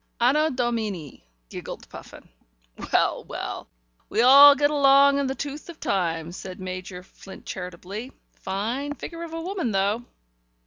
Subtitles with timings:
[0.19, 2.27] "Anno Domini," giggled Puffin.
[2.91, 3.69] "Well, well,
[4.09, 8.11] we all get long in the tooth in time," said Major Flint charitably.
[8.33, 10.03] "Fine figure of a woman, though."